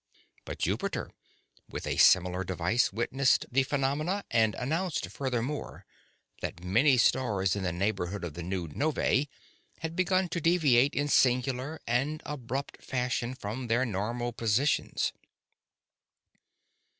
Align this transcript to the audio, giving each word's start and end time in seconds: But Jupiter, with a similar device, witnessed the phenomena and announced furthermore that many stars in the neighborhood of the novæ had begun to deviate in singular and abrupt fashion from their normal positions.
But 0.45 0.57
Jupiter, 0.57 1.11
with 1.69 1.85
a 1.85 1.97
similar 1.97 2.43
device, 2.43 2.91
witnessed 2.91 3.45
the 3.51 3.61
phenomena 3.61 4.25
and 4.31 4.55
announced 4.55 5.07
furthermore 5.11 5.85
that 6.41 6.63
many 6.63 6.97
stars 6.97 7.55
in 7.55 7.61
the 7.61 7.71
neighborhood 7.71 8.23
of 8.23 8.33
the 8.33 8.41
novæ 8.41 9.27
had 9.77 9.95
begun 9.95 10.27
to 10.29 10.41
deviate 10.41 10.95
in 10.95 11.07
singular 11.07 11.79
and 11.85 12.23
abrupt 12.25 12.81
fashion 12.83 13.35
from 13.35 13.67
their 13.67 13.85
normal 13.85 14.33
positions. 14.33 15.13